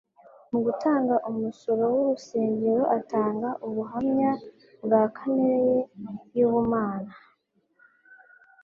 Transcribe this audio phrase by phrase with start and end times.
[0.51, 4.31] Mu gutanga umusoro w'urusengero atanga ubuhamya
[4.83, 5.79] bwa kamere ye
[6.37, 7.13] y'ubumana.